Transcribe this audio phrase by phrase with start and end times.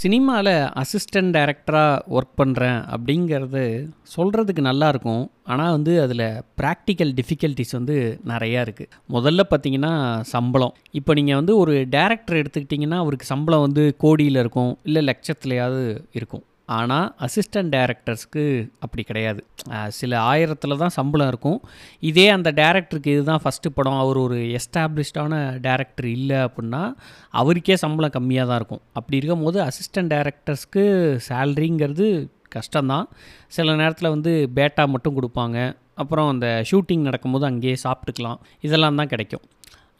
[0.00, 3.62] சினிமாவில் அசிஸ்டன்ட் டைரக்டராக ஒர்க் பண்ணுறேன் அப்படிங்கிறது
[4.14, 6.24] சொல்கிறதுக்கு நல்லாயிருக்கும் ஆனால் வந்து அதில்
[6.60, 7.96] ப்ராக்டிக்கல் டிஃபிகல்ட்டிஸ் வந்து
[8.32, 9.92] நிறையா இருக்குது முதல்ல பார்த்தீங்கன்னா
[10.34, 10.74] சம்பளம்.
[11.00, 15.84] இப்போ நீங்கள் வந்து ஒரு டேரக்டர் எடுத்துக்கிட்டிங்கன்னா அவருக்கு சம்பளம் வந்து கோடியில் இருக்கும் இல்லை லட்சத்துலையாவது
[16.20, 16.44] இருக்கும்.
[16.68, 18.42] ஆனால் அசிஸ்டன்ட் டேரக்டர்ஸ்க்கு
[18.84, 19.40] அப்படி கிடையாது.
[19.98, 21.58] சில ஆயிரத்தில் தான் சம்பளம் இருக்கும்.
[22.10, 23.98] இதே அந்த டேரக்டருக்கு இதுதான் ஃபஸ்ட்டு படம்.
[24.02, 25.34] அவர் ஒரு எஸ்டாப்ளிஷ்டான
[25.66, 26.82] டேரக்டர் இல்லை அப்படின்னா
[27.42, 28.82] அவருக்கே சம்பளம் கம்மியாக தான் இருக்கும்.
[28.98, 30.84] அப்படி இருக்கும் போது அசிஸ்டன்ட் டேரக்டர்ஸ்க்கு
[31.28, 32.08] சேல்ரிங்கிறது
[32.56, 33.06] கஷ்டம்தான்.
[33.56, 35.58] சில நேரத்தில் வந்து பேட்டா மட்டும் கொடுப்பாங்க.
[36.02, 38.40] அப்புறம் அந்த ஷூட்டிங் நடக்கும்போது அங்கேயே சாப்பிட்டுக்கலாம்.
[38.66, 39.44] இதெல்லாம் தான் கிடைக்கும்.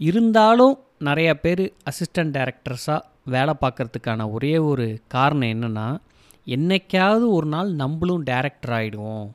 [0.01, 0.75] இருந்தாலும்
[1.09, 3.01] நிறையா பேர் அசிஸ்டன்ட் டேரக்டர்ஸாக
[3.35, 5.87] வேலை பார்க்குறதுக்கான ஒரே ஒரு காரணம் என்னென்னா
[6.47, 9.27] என்னைக்காவது ஒரு நாள் நம்மளும் டேரக்டர் ஆகிடுவோம்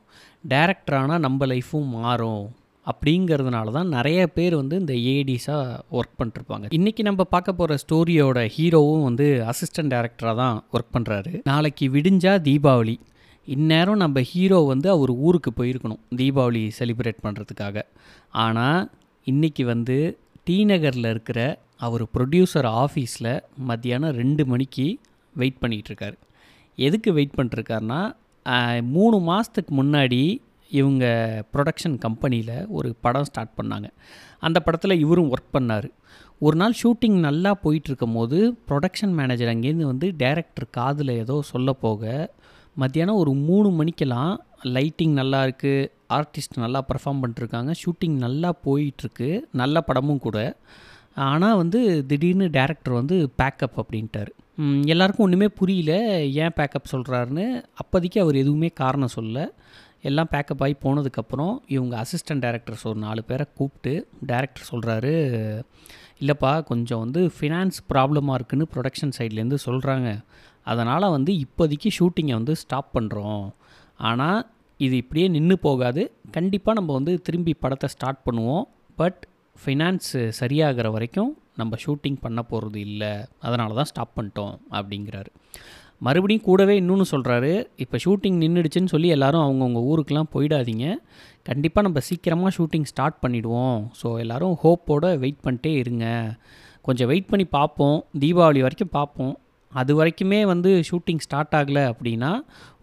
[0.52, 2.44] டேரக்டர் ஆனால் நம்ம லைஃப்பும் மாறும்.
[2.86, 6.66] அப்படிங்கிறதுனால தான் நிறைய பேர் வந்து இந்த ஏடிஸாக ஒர்க் பண்ணிருப்பாங்க.
[6.78, 12.96] இன்றைக்கி நம்ம பார்க்க போகிற ஸ்டோரியோட ஹீரோவும் வந்து அசிஸ்டன்ட் டேரக்டராக தான் ஒர்க் பண்ணுறாரு நாளைக்கு விடிஞ்சா தீபாவளி.
[13.48, 16.00] இந்நேரம் நம்ம ஹீரோ வந்து அவர் ஊருக்கு போயிருக்கணும்.
[16.16, 17.84] தீபாவளி செலிப்ரேட் பண்ணுறதுக்காக
[18.44, 18.80] ஆனால்
[19.26, 19.96] இன்றைக்கி வந்து
[20.44, 21.40] டி நகரில் இருக்கிற
[21.76, 23.32] அவர் ப்ரொடியூசர் ஆஃபீஸில்
[23.70, 24.86] மத்தியானம் ரெண்டு மணிக்கு
[25.36, 26.16] வெயிட் பண்ணிகிட்ருக்காரு
[26.86, 28.00] எதுக்கு வெயிட் பண்ணிட்டுருக்காருன்னா
[28.96, 30.22] மூணு மாதத்துக்கு முன்னாடி
[30.78, 31.04] இவங்க
[31.54, 33.88] ப்ரொடக்ஷன் கம்பெனியில் ஒரு படம் ஸ்டார்ட் பண்ணாங்க.
[34.46, 35.88] அந்த படத்தில் இவரும் ஒர்க் பண்ணார்.
[36.46, 42.12] ஒரு நாள் ஷூட்டிங் நல்லா போயிட்டுருக்கும் போது ப்ரொடக்ஷன் மேனேஜர் அங்கேருந்து வந்து டேரக்டர் காதில் ஏதோ சொல்ல போக
[42.82, 44.32] மத்தியானம் ஒரு மூணு மணிக்கெல்லாம்
[44.76, 49.28] லைட்டிங் நல்லா இருக்குது ஆர்டிஸ்ட் நல்லா பர்ஃபார்ம் பண்ணிட்டுருக்காங்க ஷூட்டிங் நல்லா போயிட்டுருக்கு
[49.62, 50.38] நல்ல படமும் கூட.
[51.28, 54.30] ஆனால் வந்து திடீர்னு டேரக்டர் வந்து பேக்கப் அப்படின்ட்டார்.
[54.86, 55.92] எல்லாருக்கும் ஒன்றுமே புரியல.
[56.42, 59.52] ஏன் பேக்கப் சொல்கிறாருன்னு அப்போதைக்கு அவர் எதுவுமே காரணம் சொல்ல.
[60.02, 63.92] எல்லாம் பேக்கப் ஆகி போனதுக்கப்புறம் இவங்க அசிஸ்டன்ட் டேரக்டர்ஸ் ஒரு நாலு பேரை கூப்பிட்டு
[64.26, 65.14] டேரக்டர் சொல்கிறாரு
[66.20, 70.08] இல்லைப்பா கொஞ்சம் வந்து ஃபினான்ஸ் ப்ராப்ளமாக இருக்குதுன்னு ப்ரொடக்ஷன் சைட்லேருந்து சொல்கிறாங்க
[70.62, 73.44] அதனால் வந்து இப்போதைக்கு ஷூட்டிங்கை வந்து ஸ்டாப் பண்ணுறோம்
[73.96, 74.40] ஆனால்
[74.76, 76.02] இது இப்படியே நின்று போகாது.
[76.30, 78.64] கண்டிப்பாக நம்ம வந்து திரும்பி படத்தை ஸ்டார்ட் பண்ணுவோம்.
[78.96, 79.20] பட்
[79.64, 81.30] ஃபைனான்ஸு சரியாகிற வரைக்கும்
[81.62, 83.12] நம்ம ஷூட்டிங் பண்ண போகிறது இல்லை
[83.46, 85.30] அதனால தான் ஸ்டாப் பண்ணிட்டோம் அப்படிங்கிறாரு.
[86.06, 87.50] மறுபடியும் கூடவே இன்னொன்று சொல்கிறாரு
[87.84, 90.86] இப்போ ஷூட்டிங் நின்றுடுச்சுன்னு சொல்லி எல்லோரும் அவங்கவுங்க ஊருக்கெலாம் போயிடாதீங்க.
[91.48, 96.06] கண்டிப்பாக நம்ம சீக்கிரமாக ஷூட்டிங் ஸ்டார்ட் பண்ணிவிடுவோம் ஸோ எல்லோரும் ஹோப்போடு வெயிட் பண்ணிட்டே இருங்க.
[96.86, 97.98] கொஞ்சம் வெயிட் பண்ணி பார்ப்போம்.
[98.22, 99.34] தீபாவளி வரைக்கும் பார்ப்போம்.
[99.78, 102.30] அது வரைக்குமே வந்து ஷூட்டிங் ஸ்டார்ட் ஆகலை அப்படின்னா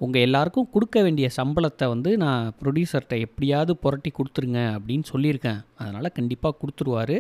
[0.03, 5.59] உங்கள் எல்லாருக்கும் கொடுக்க வேண்டிய சம்பளத்தை வந்து நான் ப்ரொடியூசர்கிட்ட எப்படியாவது புரட்டி கொடுத்துருங்க அப்படின்னு சொல்லியிருக்கேன்.
[5.81, 7.17] அதனால் கண்டிப்பாக கொடுத்துருவாரு.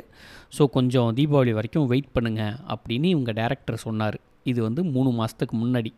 [0.57, 2.43] ஸோ கொஞ்சம் தீபாவளி வரைக்கும் வெயிட் பண்ணுங்க
[2.75, 4.17] அப்படின்னு இவங்க டேரக்டர் சொன்னார்.
[4.51, 5.93] இது வந்து மூணு மாதத்துக்கு முன்னாடி.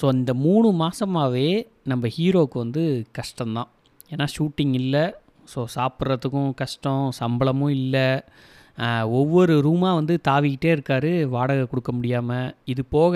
[0.00, 1.48] ஸோ இந்த மூணு மாதமாகவே
[1.92, 2.84] நம்ம ஹீரோவுக்கு வந்து
[3.20, 3.70] கஷ்டம்தான்.
[4.12, 5.04] ஏன்னா ஷூட்டிங் இல்லை.
[5.52, 8.08] ஸோ சாப்பிட்றதுக்கும் கஷ்டம் சம்பளமும் இல்லை.
[9.18, 13.14] ஒவ்வொரு ரூமாக வந்து தாவிக்கிட்டே இருக்கார் வாடகை கொடுக்க முடியாமல் இது போக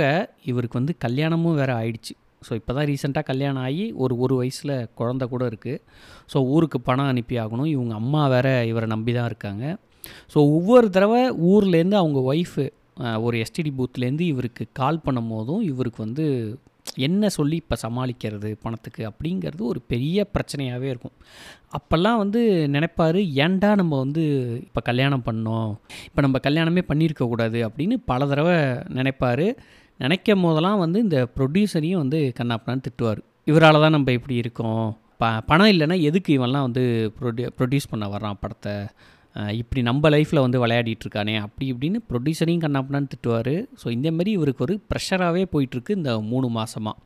[0.50, 2.14] இவருக்கு வந்து கல்யாணமும் வேறு ஆயிடுச்சு.
[2.46, 5.80] ஸோ இப்போ தான் ரீசெண்டாக கல்யாணம் ஆகி ஒரு ஒரு வயசில் குழந்த கூட இருக்குது
[6.32, 7.70] ஸோ ஊருக்கு பணம் அனுப்பி ஆகணும்.
[7.74, 9.64] இவங்க அம்மா வேற இவரை நம்பி தான் இருக்காங்க.
[10.32, 12.66] ஸோ ஒவ்வொரு தடவை ஊர்லேருந்து அவங்க ஒய்ஃபு
[13.26, 16.24] ஒரு எஸ்டிடி பூத்துலேருந்து இவருக்கு கால் பண்ணும் போதும் இவருக்கு வந்து
[16.96, 21.12] என்ன சொல்லி இப்போ சமாளிக்கிறது பணத்துக்கு அப்படிங்கிறது ஒரு பெரிய பிரச்சனையாகவே இருக்கும்.
[21.72, 24.24] அப்போல்லாம் வந்து நினைப்பாரு ஏன்டா நம்ம வந்து
[24.60, 25.76] இப்போ கல்யாணம் பண்ணோம்?
[26.04, 28.56] இப்போ நம்ம கல்யாணமே பண்ணியிருக்கக்கூடாது அப்படின்னு பல தடவை
[28.88, 29.46] நினைப்பார்.
[29.98, 33.20] நினைக்கும் போதெல்லாம் வந்து இந்த ப்ரொடியூசரையும் வந்து கண்ணாப்பனான்னு திட்டுவார்.
[33.44, 34.96] இவரால் தான் நம்ம இப்படி இருக்கோம்.
[35.18, 38.88] ப பணம் இல்லைன்னா எதுக்கு இவன்லாம் வந்து ப்ரொடியூ ப்ரொடியூஸ் பண்ண வர்றான் படத்தை?
[39.36, 43.52] இப்படி நம்ம லைஃப்பில் வந்து விளையாடிட்டுருக்கானே அப்படி இப்படின்னு ப்ரொடியூசரையும் கண்ணாப்பனான்னு திட்டுவார்.
[43.80, 46.96] ஸோ இந்தமாரி இவருக்கு ஒரு ப்ரெஷராகவே போயிட்டுருக்கு இந்த மூணு மாதமாக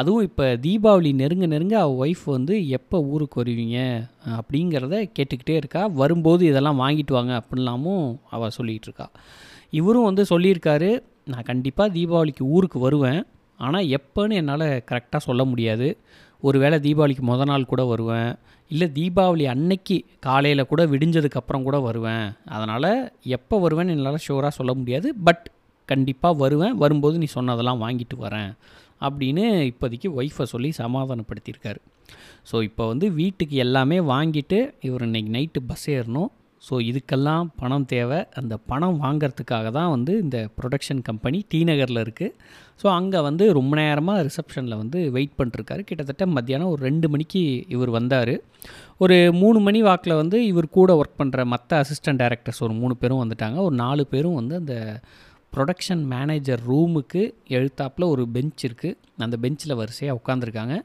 [0.00, 3.78] அதுவும் இப்போ தீபாவளி நெருங்க நெருங்க அவள் ஒய்ஃப் வந்து எப்போ ஊருக்கு வருவீங்க
[4.38, 5.82] அப்படிங்கிறத கேட்டுக்கிட்டே இருக்கா.
[6.00, 8.06] வரும்போது இதெல்லாம் வாங்கிட்டு வாங்க அப்படின்லாமும்
[8.36, 9.08] அவள் சொல்லிகிட்டு இருக்கா
[9.80, 10.90] இவரும் வந்து சொல்லியிருக்காரு
[11.32, 13.20] நான் கண்டிப்பாக தீபாவளிக்கு ஊருக்கு வருவேன்.
[13.60, 15.88] ஆனால் எப்போன்னு என்னால் கரெக்டாக சொல்ல முடியாது.
[16.48, 18.32] ஒருவேளை தீபாவளிக்கு மொதல் நாள் கூட வருவேன்.
[18.70, 19.96] இல்லை தீபாவளி அன்னைக்கு
[20.26, 22.26] காலையில் கூட விடிஞ்சதுக்கப்புறம் கூட வருவேன்.
[22.56, 22.90] அதனால்
[23.36, 25.08] எப்போ வருவேன்னு என்னால் ஷூராக சொல்ல முடியாது.
[25.28, 25.44] பட்
[25.88, 26.76] கண்டிப்பாக வருவேன்.
[26.82, 28.52] வரும்போது நீ சொன்னதெல்லாம் வாங்கிட்டு வரேன்.
[29.00, 31.80] அப்படின்னு இப்போதைக்கு ஒய்ஃபை சொல்லி சமாதானப்படுத்தியிருக்காரு.
[32.50, 36.30] ஸோ இப்போ வந்து வீட்டுக்கு எல்லாமே வாங்கிட்டு இவர் இன்னைக்கு நைட்டு பஸ் ஏறணும்.
[36.66, 38.18] ஸோ இதுக்கெல்லாம் பணம் தேவை.
[38.40, 42.34] அந்த பணம் வாங்கிறதுக்காக தான் வந்து இந்த ப்ரொடக்ஷன் கம்பெனி டி நகரில் இருக்குது
[42.82, 45.82] ஸோ அங்கே வந்து ரொம்ப நேரமாக ரிசப்ஷனில் வந்து வெயிட் பண்ணிருக்காரு.
[45.90, 47.42] கிட்டத்தட்ட மத்தியானம் ஒரு ரெண்டு மணிக்கு
[47.76, 48.34] இவர் வந்தார்.
[49.04, 53.22] ஒரு மூணு மணி வாக்கில் வந்து இவர் கூட ஒர்க் பண்ணுற மற்ற அசிஸ்டன்ட் டைரக்டர்ஸ் ஒரு மூணு பேரும்
[53.24, 53.58] வந்துட்டாங்க.
[53.68, 54.76] ஒரு நாலு பேரும் வந்து அந்த
[55.54, 57.20] ப்ரொடக்ஷன் மேனேஜர் ரூமுக்கு
[57.56, 58.96] எழுத்தாப்பில் ஒரு பெஞ்ச் இருக்குது
[59.26, 60.76] அந்த பெஞ்சில் வரிசையாக உட்காந்துருக்காங்க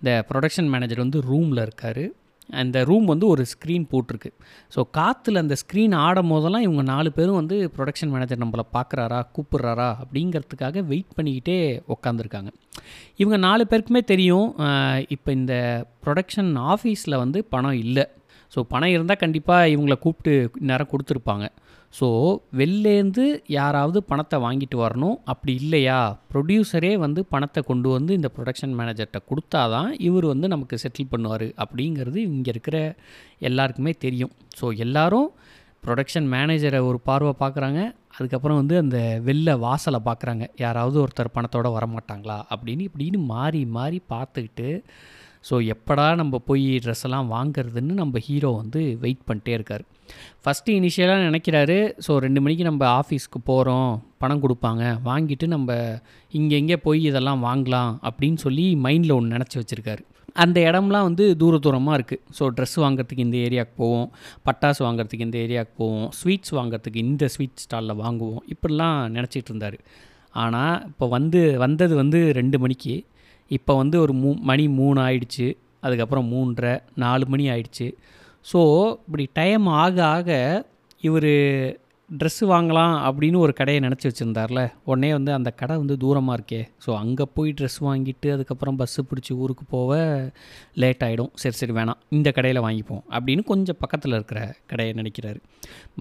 [0.00, 2.04] இந்த ப்ரொடக்ஷன் மேனேஜர் வந்து ரூமில் இருக்கார்.
[2.62, 4.30] அந்த ரூம் வந்து ஒரு ஸ்க்ரீன் போட்டிருக்கு.
[4.74, 9.88] ஸோ காற்றுல அந்த ஸ்க்ரீன் ஆடும் போதெல்லாம் இவங்க நாலு பேரும் வந்து ப்ரொடக்ஷன் மேனேஜர் நம்மளை பார்க்குறாரா கூப்பிட்றாரா
[10.02, 11.58] அப்படிங்கிறதுக்காக வெயிட் பண்ணிக்கிட்டே
[11.94, 12.50] உக்காந்துருக்காங்க.
[13.22, 14.48] இவங்க நாலு பேருக்குமே தெரியும்
[15.16, 15.54] இப்போ இந்த
[16.06, 18.06] ப்ரொடக்ஷன் ஆஃபீஸில் வந்து பணம் இல்லை.
[18.54, 20.34] ஸோ பணம் இருந்தால் கண்டிப்பாக இவங்களை கூப்பிட்டு
[20.70, 21.46] நேரம் கொடுத்துருப்பாங்க.
[21.94, 22.08] ஸோ
[22.60, 25.16] வெளிலேருந்து யாராவது பணத்தை வாங்கிட்டு வரணும்.
[25.24, 25.98] அப்படி இல்லையா?
[26.32, 31.46] ப்ரொடியூசரே வந்து பணத்தை கொண்டு வந்து இந்த ப்ரொடக்ஷன் மேனேஜர்கிட்ட கொடுத்தா தான் இவர் வந்து நமக்கு செட்டில் பண்ணுவார்.
[31.64, 32.96] அப்படிங்கிறது இங்கே இருக்கிற
[33.38, 34.32] எல்லாருக்குமே தெரியும்.
[34.60, 35.28] ஸோ எல்லாரும்
[35.86, 37.80] ப்ரொடக்ஷன் மேனேஜரை ஒரு பார்வை பார்க்குறாங்க.
[38.18, 40.44] அதுக்கப்புறம் வந்து அந்த வெளில வாசலை பார்க்குறாங்க.
[40.56, 42.38] யாராவது ஒருத்தர் பணத்தோட வரமாட்டாங்களா?
[42.54, 44.68] அப்படின்னு இப்படின்னு மாறி மாறி பார்த்துக்கிட்டு
[45.48, 49.84] ஸோ எப்படா நம்ம போய் ட்ரெஸ் எல்லாம் வாங்குறதுன்னு நம்ம ஹீரோ வந்து வெயிட் பண்ணிட்டே இருக்கார்.
[50.42, 51.76] ஃபஸ்ட்டு இனிஷியலாக நினைக்கிறாரு
[52.06, 53.90] ஸோ ரெண்டு மணிக்கு நம்ம ஆஃபீஸ்க்கு போகிறோம்
[54.22, 55.70] பணம் கொடுப்பாங்க வாங்கிட்டு நம்ம
[56.32, 60.02] இங்கே எங்கே போய் இதெல்லாம் வாங்கலாம் அப்படின்னு சொல்லி மைண்டில் ஒன்று நினச்சி வச்சுருக்காரு.
[60.44, 64.08] அந்த இடம்லாம் வந்து தூர தூரமாக இருக்குது ஸோ ட்ரெஸ் வாங்குறதுக்கு இந்த ஏரியாவுக்கு போவோம்
[64.46, 69.78] பட்டாசு வாங்குறதுக்கு இந்த ஏரியாவுக்கு போவோம் ஸ்வீட்ஸ் வாங்குறதுக்கு இந்த ஸ்வீட் ஸ்டாலில் வாங்குவோம் இப்படிலாம் நினச்சிட்டு இருந்தார்.
[70.44, 72.94] ஆனால் இப்போ வந்து வந்தது வந்து ரெண்டு மணிக்கு
[73.48, 77.94] இப்போ வந்து ஒரு மூ மணி மூணு ஆயிடுச்சு அதுக்கப்புறம் மூன்றரை நாலு மணி ஆயிடுச்சு.
[78.52, 78.60] ஸோ
[79.06, 80.66] இப்படி டைம் ஆக ஆக
[81.00, 81.32] இவர்
[82.10, 84.60] ட்ரெஸ்ஸு வாங்கலாம் அப்படின்னு ஒரு கடையை நினச்சி வச்சுருந்தார்ல.
[84.84, 86.60] உடனே வந்து அந்த கடை வந்து தூரமாக இருக்கே.
[86.84, 89.96] ஸோ அங்கே போய் ட்ரெஸ் வாங்கிட்டு அதுக்கப்புறம் பஸ்ஸு பிடிச்சி ஊருக்கு போக
[90.82, 91.98] லேட் ஆகிடும் சரி சரி வேணாம்.
[92.08, 95.40] இந்த கடையில் வாங்கிப்போம் அப்படின்னு கொஞ்சம் பக்கத்தில் இருக்கிற கடையை நினைக்கிறாரு.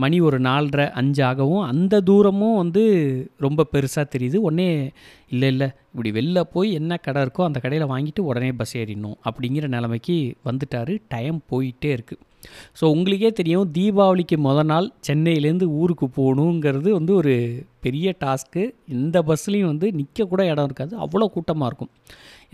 [0.03, 2.83] மணி ஒரு நாலரை அஞ்சு ஆகவும் அந்த தூரமும் வந்து
[3.37, 4.35] ரொம்ப பெருசாக தெரியுது.
[4.49, 4.69] உடனே
[5.29, 9.67] இல்லை இல்லை இப்படி வெளில போய் என்ன கடை இருக்கோ அந்த கடையில் வாங்கிட்டு உடனே பஸ் ஏறிடணும் அப்படிங்கிற
[9.67, 10.93] நிலைமைக்கு வந்துட்டார்.
[11.07, 12.23] டைம் போயிட்டே இருக்குது
[12.80, 17.36] ஸோ உங்களுக்கே தெரியும் தீபாவளிக்கு முத நாள் சென்னையிலேருந்து ஊருக்கு போகணுங்கிறது வந்து ஒரு
[17.80, 18.63] பெரிய டாஸ்க்கு.
[18.88, 20.94] இந்த பஸ்லேயும் வந்து நிற்கக்கூட இடம் இருக்காது.
[21.06, 21.92] அவ்வளோ கூட்டமாக இருக்கும்.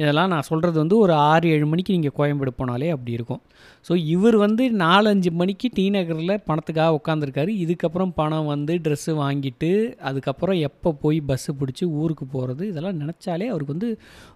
[0.01, 3.41] இதெல்லாம் நான் சொல்கிறது வந்து ஒரு ஆறு ஏழு மணிக்கு நீங்கள் கோயம்பேடு போனாலே அப்படி இருக்கும்.
[3.87, 9.71] ஸோ இவர் வந்து நாலஞ்சு மணிக்கு டி நகரில் பணத்துக்காக உட்காந்துருக்காரு இதுக்கப்புறம் பணம் வந்து ட்ரெஸ்ஸு வாங்கிட்டு
[10.09, 13.89] அதுக்கப்புறம் எப்போ போய் பஸ்ஸு பிடிச்சி ஊருக்கு போகிறது இதெல்லாம் நினச்சாலே அவருக்கு வந்து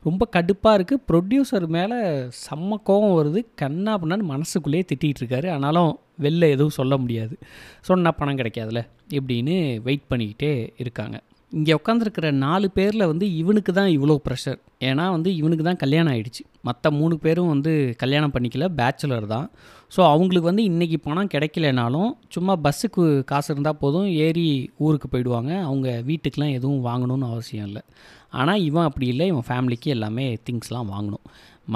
[0.08, 2.00] ரொம்ப கடுப்பாக இருக்குது ப்ரொடியூசர் மேலே
[2.46, 3.42] செம்ம கோவம் வருது.
[3.64, 5.50] கண்ணா பண்ணான்னு மனசுக்குள்ளேயே திட்டிகிட்டு இருக்காரு.
[5.56, 5.92] ஆனாலும்
[6.26, 7.36] வெளில எதுவும் சொல்ல முடியாது.
[7.90, 8.82] சொன்னால் பணம் கிடைக்காதுல
[9.18, 9.56] இப்படின்னு
[9.88, 10.52] வெயிட் பண்ணிக்கிட்டே
[10.84, 11.18] இருக்காங்க.
[11.58, 14.58] இங்கே உட்காந்துருக்கிற நாலு பேரில் வந்து இவனுக்கு தான் இவ்வளோ ப்ரெஷர்
[14.88, 17.72] ஏன்னா வந்து இவனுக்கு தான் கல்யாணம் ஆகிடுச்சு மற்ற மூணு பேரும் வந்து
[18.02, 19.48] கல்யாணம் பண்ணிக்கல பேச்சுலர் தான்.
[19.96, 24.46] ஸோ அவங்களுக்கு வந்து இன்றைக்கி பணம் கிடைக்கலனாலும் சும்மா பஸ்ஸுக்கு காசு இருந்தால் போதும் ஏறி
[24.86, 25.52] ஊருக்கு போயிடுவாங்க.
[25.70, 27.84] அவங்க வீட்டுக்கெலாம் எதுவும் வாங்கணும்னு அவசியம் இல்லை.
[28.42, 29.28] ஆனால் இவன் அப்படி இல்லை.
[29.34, 31.26] இவன் ஃபேமிலிக்கு எல்லாமே திங்ஸ்லாம் வாங்கணும்.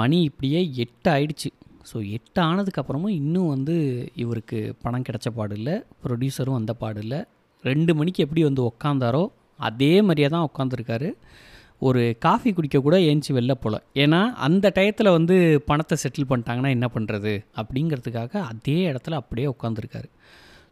[0.02, 1.50] மணி இப்படியே எட்டு ஆயிடுச்சு.
[1.90, 3.76] ஸோ எட்டு ஆனதுக்கப்புறமும் இன்னும் வந்து
[4.24, 5.76] இவருக்கு பணம் கிடைச்ச பாடு இல்லை.
[6.04, 7.20] ப்ரொடியூசரும் வந்த பாடு இல்லை.
[7.64, 9.24] ரெண்டு மணிக்கு எப்படி வந்து உக்காந்தாரோ
[9.68, 11.08] அதே மாதிரியே தான் உட்காந்துருக்காரு.
[11.88, 15.36] ஒரு காஃபி குடிக்க கூட ஏஞ்சி வெளில போகல ஏன்னா அந்த டயத்தில் வந்து
[15.68, 20.08] பணத்தை செட்டில் பண்ணிட்டாங்கன்னா என்ன பண்ணுறது அப்படிங்கிறதுக்காக அதே இடத்துல அப்படியே உட்காந்துருக்காரு.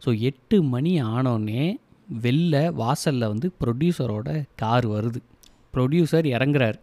[0.05, 1.65] ஸோ எட்டு மணி ஆனோடனே
[2.23, 5.21] வெளில வாசலில் வந்து ப்ரொடியூசரோட கார் வருது.
[5.75, 6.79] ப்ரொடியூசர் இறங்குறாரு.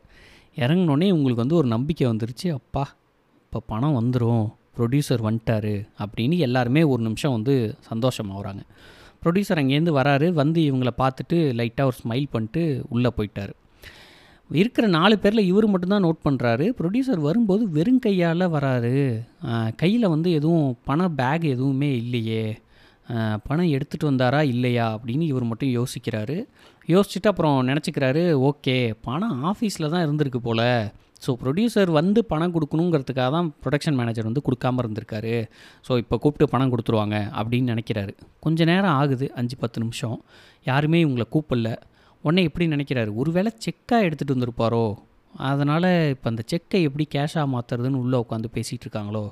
[0.58, 2.48] இறங்கினோடனே உங்களுக்கு வந்து ஒரு நம்பிக்கை வந்துருச்சு.
[2.60, 2.84] அப்பா
[3.46, 4.46] இப்போ பணம் வந்துடும்
[4.78, 5.74] ப்ரொடியூசர் வந்துட்டாரு.
[6.04, 7.56] அப்படின்னு எல்லாருமே ஒரு நிமிஷம் வந்து
[7.92, 8.64] சந்தோஷமாகறாங்க
[9.26, 12.64] ப்ரொடியூசர் அங்கேருந்து வராரு வந்து இவங்கள பார்த்துட்டு லைட்டாக ஒரு ஸ்மைல் பண்ணிட்டு
[12.96, 13.54] உள்ளே போயிட்டார்.
[14.50, 18.98] இருக்கிற நாலு பேரில் இவர் மட்டும்தான் நோட் பண்ணுறாரு ப்ரொடியூசர் வரும்போது வெறும் கையால் வராரு.
[19.82, 22.44] கையில் வந்து எதுவும் பண பேக் எதுவுமே இல்லையே.
[23.48, 26.38] பணம் எடுத்துகிட்டு வந்தாரா இல்லையா அப்படின்னு இவர் மட்டும் யோசிக்கிறாரு.
[26.94, 30.68] யோசிச்சுட்டு அப்புறம் நினச்சிக்கிறாரு ஓகே பணம் ஆஃபீஸில் தான் இருந்திருக்கு போல்.
[31.24, 35.34] ஸோ ப்ரொடியூசர் வந்து பணம் கொடுக்கணுங்கிறதுக்காக தான் ப்ரொடக்ஷன் மேனேஜர் வந்து கொடுக்காம இருந்திருக்காரு.
[35.88, 38.14] ஸோ இப்போ கூப்பிட்டு பணம் கொடுத்துருவாங்க அப்படின்னு நினைக்கிறாரு.
[38.46, 40.18] கொஞ்ச நேரம் ஆகுது அஞ்சு பத்து நிமிஷம்.
[40.70, 41.72] யாருமே இவங்களை கூப்பிடல.
[42.24, 43.10] உடனே எப்படி நினைக்கிறாரு?
[43.22, 44.86] ஒருவேளை செக்காக எடுத்துகிட்டு வந்திருப்பாரோ?
[45.50, 49.24] அதனால் இப்போ அந்த செக்கை எப்படி கேஷாக மாற்றுறதுன்னு உள்ளே உட்காந்து பேசிகிட்டு இருக்காங்களோ?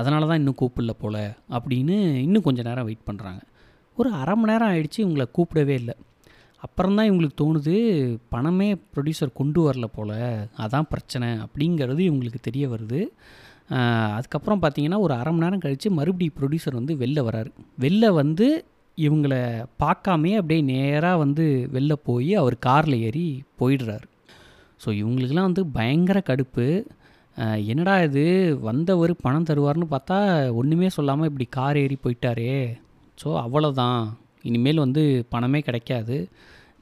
[0.00, 1.22] அதனால தான் இன்னும் கூப்பிடல போல்
[1.56, 3.42] அப்படின்னு இன்னும் கொஞ்சம் நேரம் வெயிட் பண்ணுறாங்க
[3.98, 5.94] ஒரு அரை மணி நேரம் ஆயிடுச்சு இவங்களை கூப்பிடவே இல்லை.
[6.64, 7.74] அப்புறம் தான் இவங்களுக்கு தோணுது
[8.32, 10.16] பணமே ப்ரொடியூசர் கொண்டு வரல போல்
[10.64, 13.00] அதான் பிரச்சனை அப்படிங்கிறது இவங்களுக்கு தெரிய வருது.
[14.16, 17.50] அதுக்கப்புறம் பார்த்தீங்கன்னா ஒரு அரை மணி நேரம் கழித்து மறுபடியும் ப்ரொடியூசர் வந்து வெளில வராரு.
[17.84, 18.46] வெளில வந்து
[18.98, 19.40] இவங்களை
[19.82, 23.26] பார்க்காமே அப்படியே நேராக வந்து வெளில போய் அவர் காரில் ஏறி
[23.60, 24.06] போயிடுறாரு.
[24.82, 26.66] ஸோ இவங்களுக்கெல்லாம் வந்து பயங்கர கடுப்பு.
[27.72, 28.24] என்னடா இது
[28.68, 30.18] வந்தவர் பணம் தருவார்னு பார்த்தா
[30.60, 32.54] ஒன்றுமே சொல்லாமல் இப்படி கார் ஏறி போயிட்டாரே.
[33.18, 34.00] ஸோ அவ்வளோதான்
[34.42, 36.28] இனிமேல் வந்து பணமே கிடைக்காது.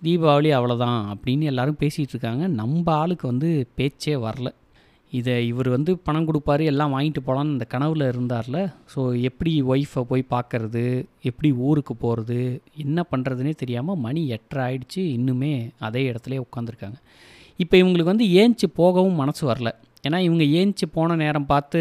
[0.05, 2.47] தீபாவளி அவ்வளோதான் அப்படின்னு எல்லோரும் பேசிகிட்டு இருக்காங்க.
[2.47, 4.49] நம்ம ஆளுக்கு வந்து பேச்சே வரல.
[5.11, 8.73] இதை இவர் வந்து பணம் கொடுப்பாரு எல்லாம் வாங்கிட்டு போகலான்னு அந்த கனவில் இருந்தார்ல.
[8.95, 11.05] ஸோ எப்படி ஒய்ஃபை போய் பார்க்குறது?
[11.23, 14.97] எப்படி ஊருக்கு போகிறது என்ன பண்ணுறதுனே தெரியாமல் மணி எட்டரை ஆயிடுச்சு.
[14.97, 16.99] இன்னுமே அதே இடத்துல உட்காந்துருக்காங்க
[17.57, 19.71] இப்போ இவங்களுக்கு வந்து ஏஞ்சி போகவும் மனசு வரல.
[20.05, 21.81] ஏன்னா இவங்க ஏஞ்சி போன நேரம் பார்த்து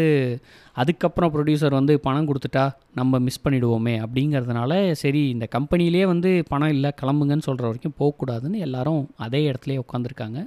[0.72, 6.90] அதுக்கப்புறம் ப்ரொடியூசர் வந்து பணம் கொடுத்துட்டா நம்ம மிஸ் பண்ணிடுவோமே அப்படிங்கிறதுனால சரி இந்த கம்பெனிலே வந்து பணம் இல்லை
[7.00, 10.40] கிளம்புங்கன்னு சொல்கிற வரைக்கும் போகக்கூடாதுன்னு எல்லாரும் அதே இடத்துலையே உட்காந்துருக்காங்க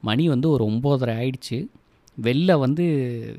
[0.00, 1.58] மணி வந்து ஒரு ஒம்போதரை ஆயிடுச்சு.
[2.18, 2.84] வெளில வந்து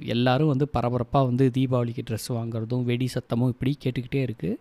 [0.05, 4.59] எல்லாரும் வந்து பரபரப்பாக வந்து தீபாவளிக்கு ட்ரெஸ் வாங்குறதும் வெடி சத்தமும் இப்படி கேட்டுக்கிட்டே இருக்குது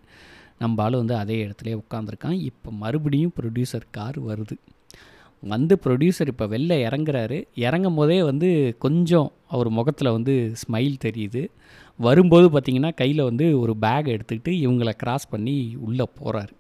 [0.59, 4.57] நம்ம ஆள் வந்து அதே இடத்துலையே உட்காந்துருக்கான் இப்போ மறுபடியும் ப்ரொடியூசர் கார் வருது.
[5.43, 7.45] வந்து ப்ரொடியூசர் இப்போ வெளில இறங்குறாரு.
[7.55, 11.49] இறங்கும் போதே வந்து கொஞ்சம் அவர் முகத்தில் வந்து ஸ்மைல் தெரியுது.
[11.97, 16.53] வரும்போது பார்த்திங்கன்னா கையில் வந்து ஒரு பேக் எடுத்துக்கிட்டு இவங்கள க்ராஸ் பண்ணி உள்ளே போகிறாரு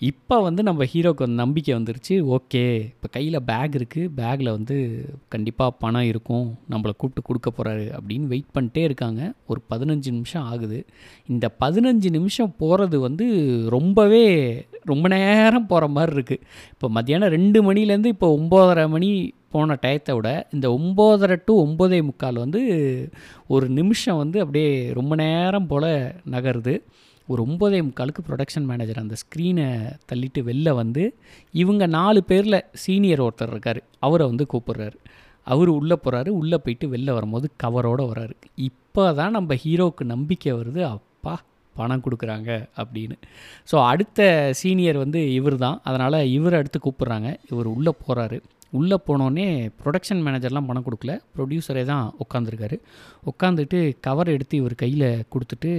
[0.00, 2.14] இப்போ வந்து நம்ம ஹீரோக்கு வந்து நம்பிக்கை வந்துருச்சு.
[2.36, 2.62] ஓகே
[2.94, 4.76] இப்போ கையில் பேக் இருக்குது பேக்கில் வந்து
[5.28, 6.46] கண்டிப்பாக பணம் இருக்கும்.
[6.72, 9.20] நம்மளை கூப்பிட்டு கொடுக்க போகிறாரு அப்படின்னு வெயிட் பண்ணிட்டே இருக்காங்க.
[9.46, 10.84] ஒரு பதினஞ்சு நிமிஷம் ஆகுது.
[11.28, 13.28] இந்த பதினஞ்சு நிமிஷம் போகிறது வந்து
[13.76, 14.26] ரொம்பவே
[14.84, 19.10] ரொம்ப நேரம் போகிற மாதிரி இருக்குது இப்போ மத்தியானம் ரெண்டு மணிலேருந்து இப்போ ஒம்போதரை மணி
[19.54, 22.60] போன டயத்தை விட இந்த ஒம்போதரை டு ஒம்போதே முக்கால் வந்து
[23.46, 25.90] ஒரு நிமிஷம் வந்து அப்படியே ரொம்ப நேரம் போல்
[26.30, 26.74] நகருது.
[27.28, 29.66] ஒரு ஒம்பதே முக்காலுக்கு ப்ரொடக்ஷன் மேனேஜர் அந்த ஸ்க்ரீனை
[30.10, 31.02] தள்ளிட்டு வெளில வந்து
[31.62, 33.80] இவங்க நாலு பேரில் சீனியர் ஒருத்தர் இருக்கார்.
[34.06, 34.96] அவரை வந்து கூப்பிட்றாரு.
[35.52, 38.34] அவர் உள்ளே போகிறாரு உள்ளே போயிட்டு வெளில வரும்போது கவரோடு வராரு
[38.68, 40.80] இப்போ தான் நம்ம ஹீரோவுக்கு நம்பிக்கை வருது.
[40.96, 41.34] அப்பா
[41.74, 42.50] பணம் கொடுக்குறாங்க
[42.80, 43.16] அப்படின்னு.
[43.70, 44.28] ஸோ அடுத்த
[44.60, 47.30] சீனியர் வந்து இவர் தான் அதனால் இவர் அடுத்து கூப்பிட்றாங்க.
[47.52, 48.38] இவர் உள்ளே போகிறாரு
[48.78, 49.46] உள்ளே போனோடனே
[49.80, 51.12] ப்ரொடக்ஷன் மேனேஜர்லாம் பணம் கொடுக்கல.
[51.34, 52.76] ப்ரொடியூசரே தான் உட்காந்துருக்காரு
[53.30, 55.72] உட்காந்துட்டு கவர் எடுத்து இவர் கையில் கொடுத்துட்டு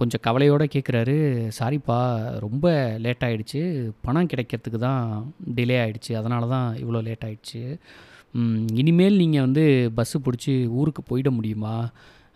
[0.00, 1.16] கொஞ்சம் கவலையோடு கேட்குறாரு
[1.58, 1.98] சாரிப்பா
[2.44, 2.66] ரொம்ப
[3.04, 3.60] லேட் ஆகிடுச்சு
[4.06, 5.04] பணம் கிடைக்கிறதுக்கு தான்
[5.56, 7.62] டிலே ஆகிடுச்சு அதனால தான் இவ்வளோ லேட் ஆகிடுச்சு
[8.80, 9.64] இனிமேல் நீங்கள் வந்து
[9.96, 11.74] பஸ்ஸு பிடிச்சி ஊருக்கு போயிட முடியுமா?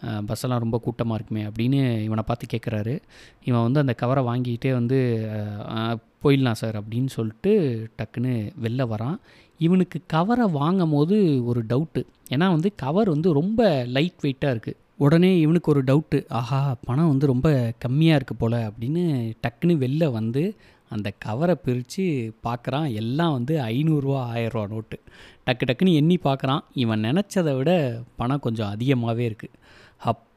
[0.02, 2.94] பஸ்ஸெல்லாம் ரொம்ப கூட்டமாக இருக்குமே அப்படின்னு இவனை பார்த்து கேட்குறாரு.
[3.44, 4.98] இவன் வந்து அந்த கவரை வாங்கிக்கிட்டே வந்து
[6.24, 7.52] போயிடலாம் சார் அப்படின்னு சொல்லிட்டு
[7.98, 8.34] டக்குன்னு
[8.64, 9.18] வெளில வரான்.
[9.66, 12.02] இவனுக்கு கவரை வாங்கும் போது ஒரு டவுட்டு.
[12.34, 13.60] ஏன்னா வந்து கவர் வந்து ரொம்ப
[13.96, 16.18] லைட் வெயிட்டாக இருக்குது உடனே இவனுக்கு ஒரு டவுட்டு.
[16.38, 17.48] ஆஹா பணம் வந்து ரொம்ப
[17.84, 19.04] கம்மியாக இருக்குது போல் அப்படின்னு
[19.44, 20.42] டக்குன்னு வெளில வந்து
[20.94, 22.04] அந்த கவரை பிரித்து
[22.46, 22.88] பார்க்குறான்.
[23.00, 24.98] எல்லாம் வந்து ஐநூறுரூவா ஆயிரரூவா நோட்டு.
[25.46, 26.62] டக்கு டக்குன்னு எண்ணி பார்க்குறான்.
[26.82, 27.72] இவன் நினச்சதை விட
[28.16, 29.54] பணம் கொஞ்சம் அதிகமாகவே இருக்குது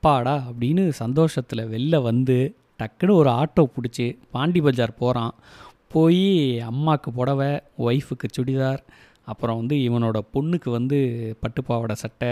[0.01, 2.36] அப்பாடா அப்படின்னு சந்தோஷத்தில் வெளில வந்து
[2.79, 5.34] டக்குன்னு ஒரு ஆட்டோ பிடிச்சி பாண்டி பஜார் போகிறான்
[5.94, 6.22] போய்
[6.68, 7.50] அம்மாவுக்கு புடவை
[7.86, 8.82] ஒய்ஃபுக்கு சுடிதார்
[9.32, 11.00] அப்புறம் வந்து இவனோட பொண்ணுக்கு வந்து
[11.41, 12.32] பட்டுப்பாவடை சட்டை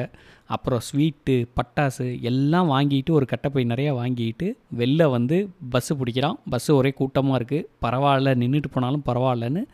[0.55, 4.49] அப்புறம் ஸ்வீட்டு பட்டாசு எல்லாம் வாங்கிட்டு ஒரு கட்டைப்பை நிறையா வாங்கிட்டு
[4.81, 5.39] வெளில வந்து
[5.75, 6.39] பஸ்ஸு பிடிக்கிறான்.
[6.53, 9.65] பஸ்ஸு ஒரே கூட்டமாக இருக்குது பரவாயில்ல நின்றுட்டு போனாலும் பரவாயில்லன்னு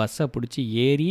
[0.00, 1.10] பஸ்ஸை பிடிச்சி ஏறி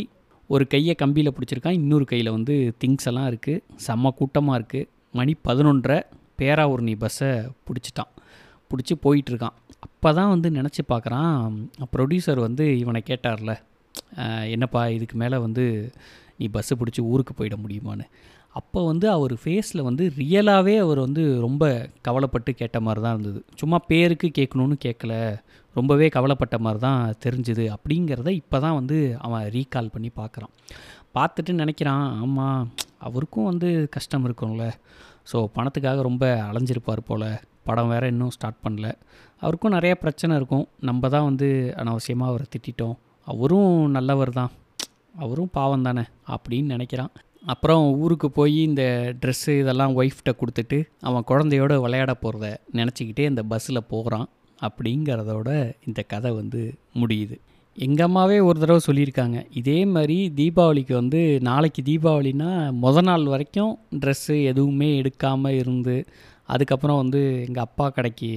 [0.49, 1.81] ஒரு கையை கம்பியில் பிடிச்சிருக்கான்.
[1.81, 5.99] இன்னொரு கையில் வந்து திங்ஸ் எல்லாம் இருக்குது செம்ம கூட்டமாக இருக்குது மணி பதினொன்றரை.
[6.39, 7.31] பேராவூர்ணி பஸ்ஸை
[7.67, 8.11] பிடிச்சிட்டான்.
[8.71, 9.55] பிடிச்சி போயிட்டுருக்கான்.
[9.85, 11.55] அப்போ தான் வந்து நினச்சி பார்க்குறான்
[11.93, 13.53] ப்ரொடியூசர் வந்து இவனை கேட்டார்ல
[14.55, 15.63] என்னப்பா இதுக்கு மேலே வந்து
[16.39, 18.05] நீ பஸ்ஸு பிடிச்சி ஊருக்கு போயிட முடியுமான்னு?
[18.59, 21.63] அப்போ வந்து அவர் ஃபேஸில் வந்து ரியலாகவே அவர் வந்து ரொம்ப
[22.07, 23.39] கவலைப்பட்டு கேட்ட மாதிரி தான் இருந்தது.
[23.61, 25.13] சும்மா பேருக்கு கேட்கணுன்னு கேட்கல
[25.75, 30.53] ரொம்பவே கவலைப்பட்ட மாதிரி தான் தெரிஞ்சுது அப்படிங்கிறத இப்போ தான் வந்து அவன் ரீகால் பண்ணி பார்க்குறான்.
[31.17, 32.63] பார்த்துட்டு நினைக்கிறான் ஆமாம்
[33.07, 34.65] அவருக்கும் வந்து கஷ்டம் இருக்கும்ல
[35.31, 37.29] ஸோ பணத்துக்காக ரொம்ப அலைஞ்சிருப்பார் போல்.
[37.67, 38.87] படம் வேறு இன்னும் ஸ்டார்ட் பண்ணல.
[39.43, 40.65] அவருக்கும் நிறைய பிரச்சனை இருக்கும்.
[40.89, 41.47] நம்ம தான் வந்து
[41.81, 42.95] அனாவசியமாக அவரை திட்டிட்டோம்.
[43.27, 44.51] அவரும் நல்லவர் தான்.
[45.23, 46.03] அவரும் பாவம் தானே
[46.35, 47.11] அப்படின்னு நினைக்கிறான்.
[47.53, 48.83] அப்புறம் ஊருக்கு போய் இந்த
[49.21, 50.77] ட்ரெஸ்ஸு இதெல்லாம் ஒய்ஃப்கிட்ட கொடுத்துட்டு
[51.09, 52.47] அவன் குழந்தையோட விளையாட போகிறத
[52.79, 54.27] நினச்சிக்கிட்டே இந்த பஸ்ஸில் போகிறான்
[54.67, 55.49] அப்படிங்கிறதோட
[55.87, 56.61] இந்த கதை வந்து
[57.01, 57.35] முடியுது.
[57.85, 59.37] எங்கள் அம்மாவே ஒரு தடவை சொல்லியிருக்காங்க.
[59.59, 62.49] இதே மாதிரி தீபாவளிக்கு வந்து நாளைக்கு தீபாவளினா
[62.81, 63.71] முத நாள் வரைக்கும்
[64.01, 65.95] ட்ரெஸ்ஸு எதுவுமே எடுக்காமல் இருந்து
[66.53, 68.31] அதுக்கப்புறம் வந்து எங்கள் அப்பா கடைக்கு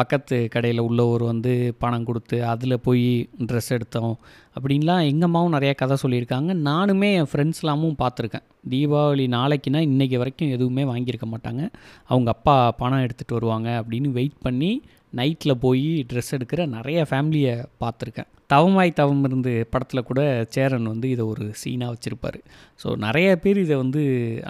[0.00, 1.52] பக்கத்து கடையில் உள்ளவர் வந்து
[1.82, 3.04] பணம் கொடுத்து அதில் போய்
[3.50, 4.14] ட்ரெஸ் எடுத்தோம்
[4.56, 6.50] அப்படின்லாம் எங்கள் அம்மாவும் நிறையா கதை சொல்லியிருக்காங்க.
[6.70, 8.46] நானுமே என் ஃப்ரெண்ட்ஸ்லாமும் பார்த்துருக்கேன்.
[8.74, 11.62] தீபாவளி நாளைக்குனா இன்றைக்கி வரைக்கும் எதுவுமே வாங்கியிருக்க மாட்டாங்க.
[12.10, 14.72] அவங்க அப்பா பணம் எடுத்துகிட்டு வருவாங்க அப்படின்னு வெயிட் பண்ணி
[15.20, 18.32] நைட்டில் போய் ட்ரெஸ் எடுக்கிற நிறைய ஃபேமிலியை பார்த்துருக்கேன்.
[18.50, 20.20] தவமாய் தவம் இருந்து படத்தில் கூட
[20.54, 22.38] சேரன் வந்து இதை ஒரு சீனாக வச்சுருப்பார்.
[22.82, 24.02] ஸோ நிறைய பேர் இதை வந்து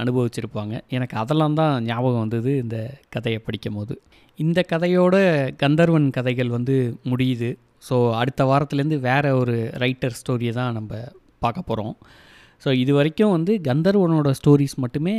[0.03, 0.75] அனுபவிச்சிருப்பாங்க.
[0.97, 2.79] எனக்கு அதெல்லாம் தான் ஞாபகம் வந்தது இந்த
[3.17, 3.97] கதையை படிக்கும் போது
[4.39, 5.17] இந்த கதையோட
[5.63, 6.77] கந்தர்வன் கதைகள் வந்து
[7.11, 7.51] முடியுது.
[7.89, 10.93] ஸோ அடுத்த வாரத்துலேருந்து வேறு ஒரு ரைட்டர் ஸ்டோரியை தான் நம்ம
[11.45, 11.95] பார்க்க போகிறோம்
[12.63, 15.17] ஸோ இது வரைக்கும் வந்து கந்தர்வனோட ஸ்டோரிஸ் மட்டுமே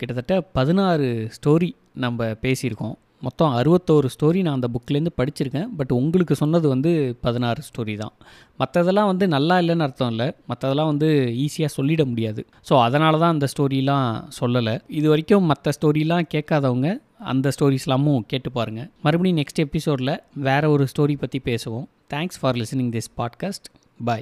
[0.00, 1.06] கிட்டத்தட்ட பதினாறு
[1.36, 1.70] ஸ்டோரி
[2.04, 2.96] நம்ம பேசியிருக்கோம்.
[3.22, 5.68] மொத்தம் அறுபத்தோரு ஸ்டோரி நான் அந்த புக்லேருந்து படிச்சிருக்கேன்.
[5.78, 8.12] பட் உங்களுக்கு சொன்னது வந்து பதினாறு ஸ்டோரி தான்.
[8.60, 10.34] மற்றதெல்லாம் வந்து நல்லா இல்லைன்னு அர்த்தம் இல்லை.
[10.50, 11.08] மற்றதெல்லாம் வந்து
[11.44, 12.46] ஈஸியாக சொல்லிட முடியாது.
[12.70, 14.80] ஸோ அதனால தான் அந்த ஸ்டோரிலாம் சொல்லலை.
[14.88, 21.16] இது வரைக்கும் மற்ற ஸ்டோரிலாம் கேட்காதவங்க அந்த ஸ்டோரிஸ்லாமும் கேட்டு பாருங்கள் மறுபடியும் நெக்ஸ்ட் எபிசோடில் வேறு ஒரு ஸ்டோரி
[21.18, 21.86] பற்றி பேசுவோம்.
[22.14, 23.68] Thanks for listening this podcast
[24.04, 24.16] bye